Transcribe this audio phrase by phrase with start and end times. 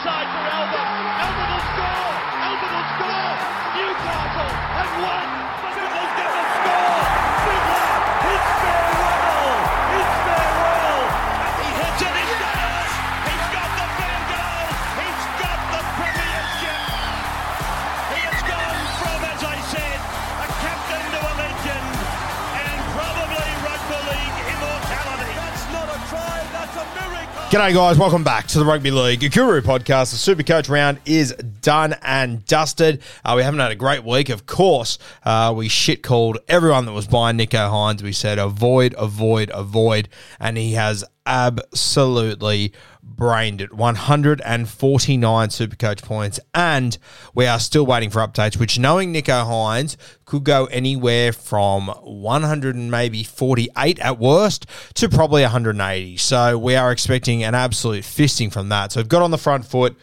[0.00, 0.88] Inside for Albert.
[1.20, 2.08] Albert will score.
[2.40, 3.36] Albert will score.
[3.76, 5.28] Newcastle have won.
[5.76, 7.04] Fiddler's going to score.
[7.44, 7.92] Fiddler,
[8.32, 9.60] it's farewell.
[10.00, 11.04] It's farewell.
[11.44, 12.16] And he hits it.
[12.16, 12.32] He's.
[13.28, 14.64] He's got the field goal.
[15.04, 16.80] He's got the premiership.
[18.08, 21.88] He has gone from, as I said, a captain to a legend.
[22.56, 25.32] And probably rugby league immortality.
[25.44, 26.36] That's not a try.
[26.56, 27.19] That's a miracle.
[27.50, 27.98] G'day, guys.
[27.98, 30.12] Welcome back to the Rugby League Guru podcast.
[30.12, 33.02] The Super Coach round is done and dusted.
[33.24, 34.98] Uh, we haven't had a great week, of course.
[35.24, 38.02] Uh, we shit called everyone that was buying Nicho Hynes.
[38.02, 40.08] We said avoid, avoid, avoid.
[40.38, 46.40] And he has absolutely brained it 149 Supercoach points.
[46.54, 46.96] And
[47.34, 52.74] we are still waiting for updates, which knowing Nicho Hynes could go anywhere from 100
[52.74, 56.16] and maybe 48 at worst to probably 180.
[56.16, 58.92] So we are expecting an absolute fisting from that.
[58.92, 59.96] So we've got on the front foot.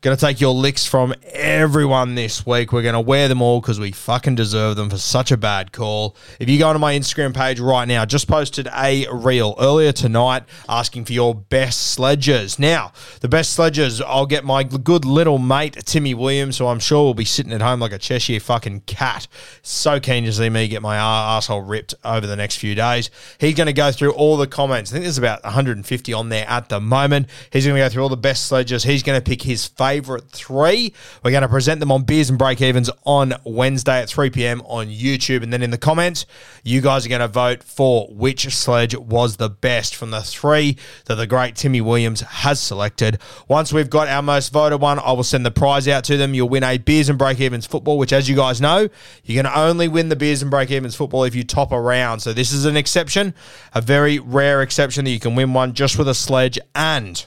[0.00, 2.72] Going to take your licks from everyone this week.
[2.72, 5.72] We're going to wear them all because we fucking deserve them for such a bad
[5.72, 6.14] call.
[6.38, 10.44] If you go onto my Instagram page right now, just posted a reel earlier tonight
[10.68, 12.60] asking for your best sledges.
[12.60, 17.02] Now, the best sledges, I'll get my good little mate, Timmy Williams, who I'm sure
[17.02, 19.26] will be sitting at home like a Cheshire fucking cat.
[19.62, 23.10] So keen to see me get my asshole ripped over the next few days.
[23.40, 24.92] He's going to go through all the comments.
[24.92, 27.26] I think there's about 150 on there at the moment.
[27.52, 28.84] He's going to go through all the best sledges.
[28.84, 30.92] He's going to pick his favourite three.
[31.24, 34.60] We're going to present them on Beers and Break Evens on Wednesday at 3 p.m.
[34.66, 35.42] on YouTube.
[35.42, 36.26] And then in the comments,
[36.62, 40.76] you guys are going to vote for which sledge was the best from the three
[41.06, 43.18] that the great Timmy Williams has selected.
[43.48, 46.34] Once we've got our most voted one, I will send the prize out to them.
[46.34, 48.90] You'll win a Beers and Break Evens football, which, as you guys know,
[49.26, 52.20] going to only win the Beers and Break Evens football if you top a round.
[52.20, 53.32] So this is an exception,
[53.72, 57.26] a very rare exception that you can win one just with a sledge and.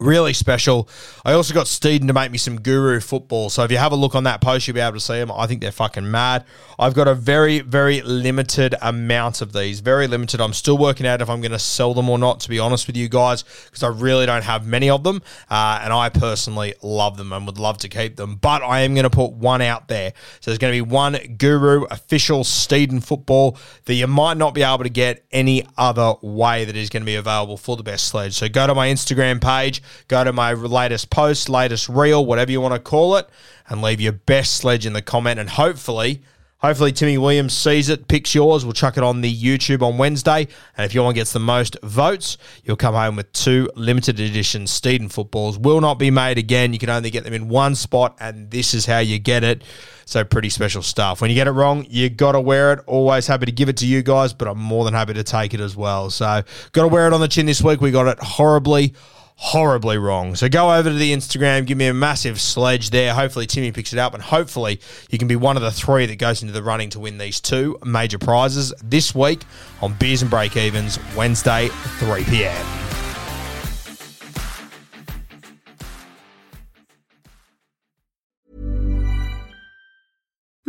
[0.00, 0.88] Really special.
[1.24, 3.50] I also got Steeden to make me some Guru football.
[3.50, 5.30] So if you have a look on that post, you'll be able to see them.
[5.30, 6.44] I think they're fucking mad.
[6.78, 9.80] I've got a very, very limited amount of these.
[9.80, 10.40] Very limited.
[10.40, 12.86] I'm still working out if I'm going to sell them or not, to be honest
[12.86, 15.22] with you guys, because I really don't have many of them.
[15.50, 18.36] Uh, and I personally love them and would love to keep them.
[18.36, 20.14] But I am going to put one out there.
[20.40, 24.62] So there's going to be one Guru official Steeden football that you might not be
[24.62, 28.08] able to get any other way that is going to be available for the best
[28.08, 28.34] sledge.
[28.34, 32.60] So go to my Instagram page go to my latest post, latest reel, whatever you
[32.60, 33.28] want to call it,
[33.68, 35.38] and leave your best sledge in the comment.
[35.38, 36.22] And hopefully,
[36.58, 38.64] hopefully Timmy Williams sees it, picks yours.
[38.64, 40.46] We'll chuck it on the YouTube on Wednesday.
[40.76, 44.64] And if your one gets the most votes, you'll come home with two limited edition
[44.64, 45.58] Steeden footballs.
[45.58, 46.72] Will not be made again.
[46.72, 49.62] You can only get them in one spot, and this is how you get it.
[50.04, 51.20] So pretty special stuff.
[51.20, 52.80] When you get it wrong, you got to wear it.
[52.86, 55.54] Always happy to give it to you guys, but I'm more than happy to take
[55.54, 56.10] it as well.
[56.10, 56.42] So
[56.72, 57.80] got to wear it on the chin this week.
[57.80, 58.94] We got it horribly
[59.42, 60.34] horribly wrong.
[60.34, 63.14] So go over to the Instagram, give me a massive sledge there.
[63.14, 66.16] Hopefully Timmy picks it up, and hopefully you can be one of the three that
[66.16, 69.40] goes into the running to win these two major prizes this week
[69.80, 72.79] on Beers and Break Evens, Wednesday, 3 p.m.